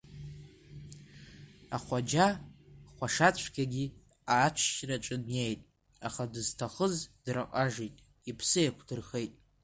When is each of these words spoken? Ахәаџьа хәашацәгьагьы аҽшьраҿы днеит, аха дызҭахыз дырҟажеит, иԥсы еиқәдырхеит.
Ахәаџьа 1.75 2.27
хәашацәгьагьы 2.95 3.85
аҽшьраҿы 4.45 5.17
днеит, 5.23 5.61
аха 6.07 6.23
дызҭахыз 6.31 6.95
дырҟажеит, 7.23 7.95
иԥсы 8.29 8.59
еиқәдырхеит. 8.61 9.33